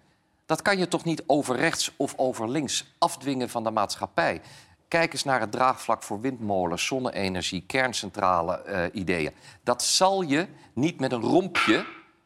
Dat 0.52 0.62
kan 0.62 0.78
je 0.78 0.88
toch 0.88 1.04
niet 1.04 1.24
over 1.28 1.56
rechts 1.56 1.92
of 1.98 2.14
over 2.18 2.50
links 2.50 2.94
afdwingen 2.98 3.50
van 3.50 3.64
de 3.64 3.72
maatschappij. 3.72 4.42
Kijk 4.88 5.14
eens 5.14 5.24
naar 5.24 5.40
het 5.40 5.52
draagvlak 5.52 6.04
voor 6.04 6.22
windmolens, 6.22 6.86
zonne-energie, 6.86 7.64
kerncentrale 7.68 8.62
eh, 8.62 8.84
ideeën. 8.92 9.32
Dat 9.64 9.84
zal 9.84 10.22
je 10.22 10.48
niet 10.74 11.00
met 11.00 11.12
een 11.12 11.22
rompje 11.22 11.86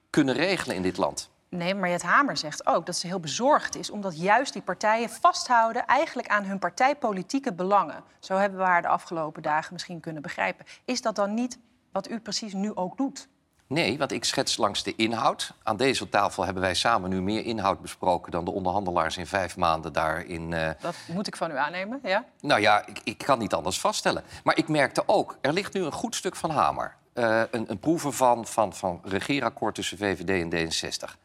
kunnen 0.10 0.36
regelen 0.36 0.75
in 0.75 0.82
dit 0.82 0.98
land. 0.98 1.29
Nee, 1.50 1.75
Mariet 1.75 2.01
Hamer 2.01 2.38
zegt 2.38 2.67
ook 2.67 2.86
dat 2.86 2.96
ze 2.96 3.08
heel 3.08 3.20
bezorgd 3.20 3.75
is... 3.75 3.89
omdat 3.89 4.20
juist 4.20 4.53
die 4.53 4.62
partijen 4.62 5.10
vasthouden 5.10 5.86
eigenlijk 5.86 6.27
aan 6.27 6.44
hun 6.44 6.60
partijpolitieke 6.60 7.53
belangen. 7.53 8.03
Zo 8.20 8.38
hebben 8.38 8.60
we 8.60 8.65
haar 8.65 8.82
de 8.82 8.88
afgelopen 8.88 9.41
dagen 9.41 9.74
misschien 9.74 10.00
kunnen 10.00 10.22
begrijpen. 10.22 10.65
Is 10.86 11.01
dat 11.01 11.15
dan 11.15 11.34
niet 11.34 11.60
wat 11.91 12.10
u 12.10 12.20
precies 12.20 12.53
nu 12.53 12.75
ook 12.75 12.98
doet? 12.98 13.27
Nee, 13.68 13.98
want 13.98 14.12
ik 14.12 14.24
schets 14.24 14.58
langs 14.58 14.84
de 14.84 14.96
inhoud. 14.96 15.54
Aan 15.64 15.78
deze 15.78 16.10
tafel 16.10 16.44
hebben 16.44 16.64
wij 16.64 16.74
samen 16.74 17.10
nu 17.10 17.22
meer 17.22 17.46
inhoud 17.46 17.82
besproken... 17.82 18.32
dan 18.32 18.46
de 18.46 18.52
onderhandelaars 18.52 19.18
in 19.18 19.28
vijf 19.28 19.58
maanden 19.58 19.94
daarin... 19.94 20.52
Uh... 20.52 20.70
Dat 20.80 20.96
moet 21.08 21.28
ik 21.28 21.36
van 21.36 21.52
u 21.52 21.58
aannemen, 21.58 22.00
ja? 22.04 22.26
Nou 22.42 22.62
ja, 22.62 22.86
ik, 22.86 23.00
ik 23.04 23.18
kan 23.18 23.40
niet 23.40 23.54
anders 23.54 23.80
vaststellen. 23.80 24.24
Maar 24.44 24.58
ik 24.58 24.68
merkte 24.68 25.04
ook, 25.06 25.38
er 25.42 25.54
ligt 25.54 25.74
nu 25.74 25.82
een 25.82 25.92
goed 25.92 26.16
stuk 26.16 26.36
van 26.36 26.50
Hamer. 26.50 26.96
Uh, 27.14 27.42
een, 27.52 27.72
een 27.72 27.80
proeven 27.80 28.14
van, 28.14 28.48
van, 28.48 28.74
van 28.74 29.02
regeerakkoord 29.04 29.76
tussen 29.76 29.98
VVD 29.98 30.30
en 30.30 30.72
D66. 30.72 31.18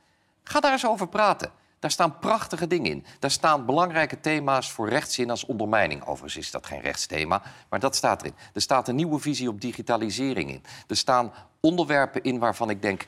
Ga 0.43 0.61
daar 0.61 0.73
eens 0.73 0.87
over 0.87 1.09
praten. 1.09 1.51
Daar 1.79 1.91
staan 1.91 2.19
prachtige 2.19 2.67
dingen 2.67 2.91
in. 2.91 3.05
Daar 3.19 3.31
staan 3.31 3.67
belangrijke 3.67 4.21
thema's 4.21 4.71
voor 4.71 4.89
rechtszin 4.89 5.31
als 5.31 5.47
ondermijning. 5.47 6.03
Overigens 6.03 6.37
is 6.37 6.51
dat 6.51 6.67
geen 6.67 6.81
rechtsthema, 6.81 7.43
maar 7.69 7.81
dat 7.81 7.97
staat 7.97 8.21
erin. 8.21 8.35
Er 8.55 8.61
staat 8.61 8.89
een 8.89 8.95
nieuwe 8.95 9.19
visie 9.19 9.49
op 9.49 9.61
digitalisering 9.61 10.51
in. 10.51 10.63
Er 10.87 10.97
staan 10.97 11.33
onderwerpen 11.61 12.23
in 12.23 12.39
waarvan 12.39 12.71
ik 12.71 12.83
denk... 12.83 13.07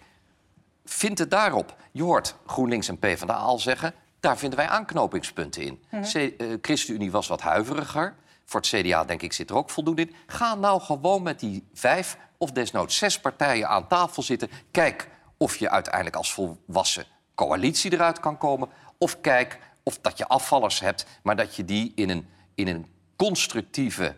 vind 0.85 1.19
het 1.19 1.31
daarop. 1.31 1.77
Je 1.93 2.03
hoort 2.03 2.35
GroenLinks 2.47 2.89
en 2.89 2.99
PvdA 2.99 3.35
al 3.35 3.59
zeggen... 3.59 3.95
daar 4.21 4.39
vinden 4.39 4.59
wij 4.59 4.69
aanknopingspunten 4.69 5.63
in. 5.63 5.83
Mm 5.91 6.05
ChristenUnie 6.63 7.11
was 7.11 7.29
wat 7.29 7.41
huiveriger. 7.41 8.15
Voor 8.45 8.61
het 8.61 8.69
CDA, 8.69 9.05
denk 9.05 9.23
ik, 9.23 9.33
zit 9.33 9.51
er 9.51 9.57
ook 9.57 9.71
voldoende 9.71 10.03
in. 10.03 10.15
Ga 10.27 10.55
nou 10.55 10.81
gewoon 10.81 11.23
met 11.23 11.41
die 11.41 11.67
vijf 11.75 12.17
of 12.39 12.51
desnoods 12.51 12.97
zes 12.97 13.21
partijen 13.21 13.69
aan 13.69 13.89
tafel 13.89 14.23
zitten. 14.23 14.51
Kijk 14.71 15.09
of 15.37 15.57
je 15.57 15.71
uiteindelijk 15.71 16.17
als 16.17 16.33
volwassen 16.33 17.07
coalitie 17.35 17.93
eruit 17.93 18.21
kan 18.21 18.39
komen. 18.39 18.69
Of 18.99 19.21
kijk 19.21 19.59
of 19.83 19.99
dat 19.99 20.19
je 20.19 20.27
afvallers 20.27 20.81
hebt, 20.81 21.07
maar 21.23 21.37
dat 21.37 21.57
je 21.57 21.65
die 21.65 21.93
in 21.95 22.11
een, 22.11 22.29
in 22.55 22.69
een 22.69 22.87
constructieve 23.17 24.17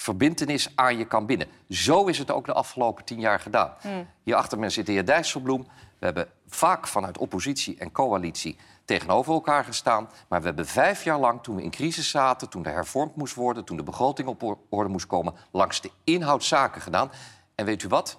verbindenis 0.00 0.72
aan 0.74 0.98
je 0.98 1.04
kan 1.04 1.26
binden. 1.26 1.48
Zo 1.68 2.06
is 2.06 2.18
het 2.18 2.30
ook 2.30 2.46
de 2.46 2.52
afgelopen 2.52 3.04
tien 3.04 3.20
jaar 3.20 3.40
gedaan. 3.40 3.74
Hmm. 3.80 4.06
Hier 4.22 4.34
achter 4.34 4.58
me 4.58 4.68
zit 4.68 4.86
de 4.86 4.92
heer 4.92 5.06
Dijsselbloem. 5.06 5.66
We 5.98 6.04
hebben 6.04 6.28
vaak 6.48 6.86
vanuit 6.86 7.18
oppositie 7.18 7.78
en 7.78 7.92
coalitie 7.92 8.56
tegenover 8.84 9.32
elkaar 9.32 9.64
gestaan. 9.64 10.08
Maar 10.28 10.40
we 10.40 10.46
hebben 10.46 10.66
vijf 10.66 11.04
jaar 11.04 11.18
lang, 11.18 11.42
toen 11.42 11.56
we 11.56 11.62
in 11.62 11.70
crisis 11.70 12.10
zaten... 12.10 12.48
toen 12.48 12.64
er 12.64 12.72
hervormd 12.72 13.16
moest 13.16 13.34
worden, 13.34 13.64
toen 13.64 13.76
de 13.76 13.82
begroting 13.82 14.28
op 14.28 14.58
orde 14.68 14.90
moest 14.90 15.06
komen... 15.06 15.34
langs 15.50 15.80
de 15.80 15.90
inhoud 16.04 16.44
zaken 16.44 16.80
gedaan. 16.80 17.10
En 17.54 17.64
weet 17.64 17.82
u 17.82 17.88
wat? 17.88 18.18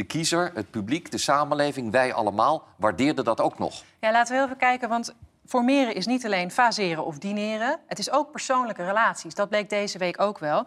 de 0.00 0.06
kiezer, 0.06 0.50
het 0.54 0.70
publiek, 0.70 1.10
de 1.10 1.18
samenleving, 1.18 1.90
wij 1.90 2.12
allemaal 2.12 2.64
waardeerden 2.76 3.24
dat 3.24 3.40
ook 3.40 3.58
nog. 3.58 3.82
Ja, 4.00 4.12
laten 4.12 4.36
we 4.36 4.44
even 4.44 4.56
kijken, 4.56 4.88
want 4.88 5.14
formeren 5.50 5.94
is 5.94 6.06
niet 6.06 6.24
alleen 6.24 6.50
faseren 6.50 7.04
of 7.04 7.18
dineren. 7.18 7.78
Het 7.86 7.98
is 7.98 8.10
ook 8.10 8.30
persoonlijke 8.30 8.84
relaties. 8.84 9.34
Dat 9.34 9.48
bleek 9.48 9.68
deze 9.70 9.98
week 9.98 10.20
ook 10.20 10.38
wel. 10.38 10.66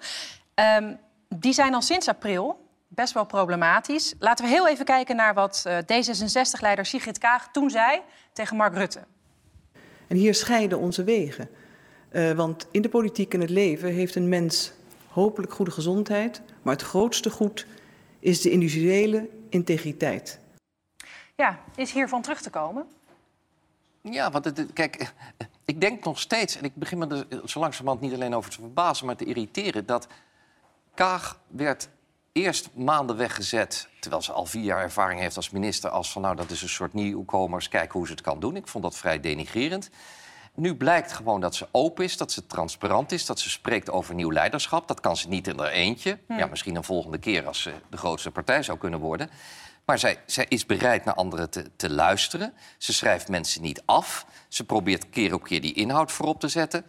Um, 0.78 1.00
die 1.28 1.54
zijn 1.54 1.74
al 1.74 1.82
sinds 1.82 2.08
april 2.08 2.68
best 2.88 3.14
wel 3.14 3.26
problematisch. 3.26 4.14
Laten 4.20 4.46
we 4.46 4.52
heel 4.52 4.68
even 4.68 4.86
kijken 4.86 5.16
naar 5.16 5.34
wat 5.34 5.64
uh, 5.68 5.78
D66-leider 5.78 6.86
Sigrid 6.86 7.18
Kaag 7.18 7.52
toen 7.52 7.70
zei 7.70 8.02
tegen 8.34 8.58
Mark 8.58 8.74
Rutte. 8.76 9.00
En 10.08 10.16
hier 10.16 10.36
scheiden 10.36 10.80
onze 10.80 11.04
wegen. 11.04 11.50
Uh, 12.12 12.32
want 12.32 12.68
in 12.72 12.82
de 12.82 12.90
politiek 12.90 13.34
en 13.34 13.42
het 13.42 13.50
leven 13.50 13.94
heeft 13.94 14.16
een 14.16 14.30
mens 14.30 14.74
hopelijk 15.08 15.54
goede 15.54 15.72
gezondheid, 15.72 16.42
maar 16.62 16.74
het 16.74 16.84
grootste 16.84 17.30
goed 17.30 17.66
is 18.20 18.42
de 18.42 18.50
individuele 18.50 19.30
integriteit. 19.50 20.40
Ja, 21.36 21.60
is 21.76 21.92
hiervan 21.92 22.22
terug 22.22 22.42
te 22.42 22.50
komen? 22.50 22.86
Ja, 24.12 24.32
want 24.32 24.46
het, 24.46 24.66
kijk, 24.74 25.14
ik 25.66 25.82
denk 25.82 26.04
nog 26.04 26.20
steeds, 26.20 26.56
en 26.58 26.64
ik 26.64 26.76
begin 26.76 26.98
me 26.98 27.26
er 27.32 27.50
zo 27.50 27.60
langzamerhand 27.60 28.02
niet 28.02 28.14
alleen 28.14 28.36
over 28.36 28.52
te 28.52 28.60
verbazen, 28.60 29.06
maar 29.06 29.16
te 29.16 29.26
irriteren, 29.26 29.86
dat 29.86 30.08
Kaag 30.94 31.40
werd 31.48 31.90
eerst 32.32 32.70
maanden 32.74 33.18
weggezet, 33.18 33.88
terwijl 34.00 34.22
ze 34.22 34.32
al 34.32 34.46
vier 34.46 34.64
jaar 34.64 34.82
ervaring 34.82 35.20
heeft 35.20 35.36
als 35.36 35.50
minister, 35.50 35.90
als 35.90 36.12
van 36.12 36.22
nou, 36.22 36.36
dat 36.36 36.52
is 36.52 36.62
een 36.62 36.70
soort 36.70 36.94
nieuwkomers, 36.94 37.70
kijken 37.70 37.98
hoe 37.98 38.08
ze 38.08 38.14
het 38.14 38.22
kan 38.22 38.40
doen. 38.40 38.56
Ik 38.56 38.68
vond 38.68 38.84
dat 38.84 38.98
vrij 38.98 39.20
denigrerend. 39.20 39.90
Nu 40.56 40.76
blijkt 40.76 41.12
gewoon 41.12 41.42
dat 41.42 41.56
ze 41.56 41.68
open 41.72 42.04
is, 42.04 42.18
dat 42.18 42.32
ze 42.32 42.46
transparant 42.46 43.12
is, 43.12 43.26
dat 43.26 43.40
ze 43.40 43.50
spreekt 43.50 43.90
over 43.90 44.16
nieuw 44.16 44.32
leiderschap. 44.32 44.88
Dat 44.88 45.00
kan 45.00 45.18
ze 45.18 45.28
niet 45.28 45.48
in 45.48 45.60
haar 45.60 45.70
eentje. 45.70 46.20
Hm. 46.28 46.34
Ja, 46.34 46.46
misschien 46.46 46.76
een 46.76 46.84
volgende 46.84 47.18
keer 47.18 47.48
als 47.48 47.62
ze 47.62 47.74
de 47.90 47.98
grootste 47.98 48.32
partij 48.32 48.64
zou 48.64 48.78
kunnen 48.78 49.00
worden. 49.00 49.30
Maar 49.86 50.00
zij, 50.00 50.20
zij 50.26 50.46
is 50.48 50.66
bereid 50.66 51.06
naar 51.06 51.14
anderen 51.14 51.50
te, 51.50 51.76
te 51.76 51.90
luisteren. 51.90 52.54
Ze 52.78 52.94
schrijft 52.94 53.28
mensen 53.28 53.62
niet 53.62 53.82
af. 53.86 54.26
Ze 54.48 54.64
probeert 54.64 55.10
keer 55.10 55.34
op 55.34 55.44
keer 55.44 55.62
die 55.62 55.74
inhoud 55.74 56.12
voorop 56.12 56.40
te 56.40 56.48
zetten. 56.48 56.86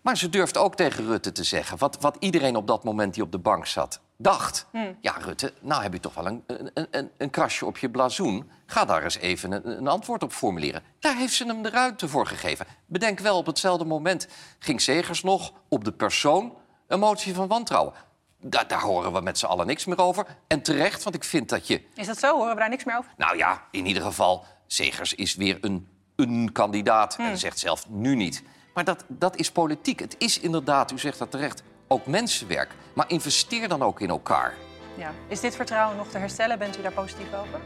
Maar 0.00 0.16
ze 0.16 0.28
durft 0.28 0.56
ook 0.56 0.76
tegen 0.76 1.06
Rutte 1.06 1.32
te 1.32 1.44
zeggen 1.44 1.78
wat, 1.78 2.00
wat 2.00 2.16
iedereen 2.18 2.56
op 2.56 2.66
dat 2.66 2.84
moment 2.84 3.14
die 3.14 3.22
op 3.22 3.32
de 3.32 3.38
bank 3.38 3.66
zat 3.66 4.00
dacht. 4.20 4.66
Hm. 4.70 4.92
Ja, 5.00 5.12
Rutte, 5.12 5.52
nou 5.60 5.82
heb 5.82 5.92
je 5.92 6.00
toch 6.00 6.14
wel 6.14 6.26
een, 6.26 6.44
een, 6.46 6.86
een, 6.90 7.10
een 7.16 7.30
krasje 7.30 7.66
op 7.66 7.78
je 7.78 7.90
blazoen. 7.90 8.50
Ga 8.66 8.84
daar 8.84 9.02
eens 9.02 9.18
even 9.18 9.52
een, 9.52 9.76
een, 9.78 9.88
antwoord 9.88 10.22
op 10.22 10.32
formuleren. 10.32 10.82
Daar 10.98 11.16
heeft 11.16 11.32
ze 11.32 11.46
hem 11.46 11.62
de 11.62 11.70
ruimte 11.70 12.08
voor 12.08 12.26
gegeven. 12.26 12.66
Bedenk 12.86 13.18
wel, 13.18 13.36
op 13.36 13.46
hetzelfde 13.46 13.84
moment 13.84 14.28
ging 14.58 14.80
Segers 14.80 15.22
nog 15.22 15.52
op 15.68 15.84
de 15.84 15.92
persoon 15.92 16.54
een 16.86 16.98
motie 16.98 17.34
van 17.34 17.48
wantrouwen. 17.48 17.92
Daar 18.40 18.80
horen 18.80 19.12
we 19.12 19.20
met 19.20 19.38
z'n 19.38 19.46
allen 19.46 19.66
niks 19.66 19.84
meer 19.84 19.98
over. 19.98 20.26
En 20.46 20.62
terecht, 20.62 21.02
want 21.02 21.16
ik 21.16 21.24
vind 21.24 21.48
dat 21.48 21.66
je... 21.66 21.82
Is 21.94 22.06
dat 22.06 22.18
zo? 22.18 22.36
Horen 22.36 22.54
we 22.54 22.60
daar 22.60 22.68
niks 22.68 22.84
meer 22.84 22.96
over? 22.96 23.10
Nou 23.16 23.36
ja, 23.36 23.62
in 23.70 23.86
ieder 23.86 24.02
geval, 24.02 24.44
Segers 24.66 25.14
is 25.14 25.34
weer 25.34 25.58
een, 25.60 25.88
een 26.16 26.50
kandidaat. 26.52 27.16
Hm. 27.16 27.22
En 27.22 27.38
zegt 27.38 27.58
zelf 27.58 27.88
nu 27.88 28.14
niet. 28.14 28.42
Maar 28.74 28.84
dat, 28.84 29.04
dat 29.08 29.36
is 29.36 29.50
politiek. 29.50 29.98
Het 29.98 30.14
is 30.18 30.40
inderdaad, 30.40 30.90
u 30.90 30.98
zegt 30.98 31.18
dat 31.18 31.30
terecht, 31.30 31.62
ook 31.88 32.06
mensenwerk. 32.06 32.70
Maar 32.94 33.10
investeer 33.10 33.68
dan 33.68 33.82
ook 33.82 34.00
in 34.00 34.08
elkaar. 34.08 34.54
Ja. 34.94 35.12
Is 35.28 35.40
dit 35.40 35.56
vertrouwen 35.56 35.96
nog 35.96 36.08
te 36.08 36.18
herstellen? 36.18 36.58
Bent 36.58 36.78
u 36.78 36.82
daar 36.82 36.92
positief 36.92 37.34
over? 37.34 37.60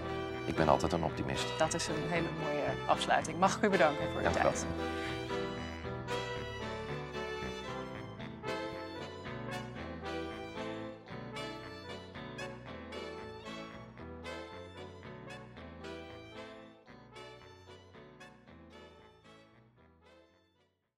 Ik 0.47 0.55
ben 0.57 0.69
altijd 0.69 0.93
een 0.93 1.05
optimist. 1.05 1.45
Dat 1.59 1.75
is 1.75 1.87
een 1.87 2.11
hele 2.11 2.29
mooie 2.43 2.65
afsluiting. 2.87 3.39
Mag 3.39 3.57
ik 3.57 3.63
u 3.63 3.69
bedanken 3.69 4.13
voor 4.13 4.23
uw 4.23 4.31
tijd. 4.31 4.67